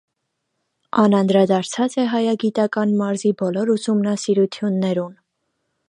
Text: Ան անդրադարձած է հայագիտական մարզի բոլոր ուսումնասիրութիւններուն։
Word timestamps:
Ան 1.01 1.15
անդրադարձած 1.17 1.97
է 2.03 2.05
հայագիտական 2.13 2.97
մարզի 3.03 3.35
բոլոր 3.43 3.73
ուսումնասիրութիւններուն։ 3.77 5.15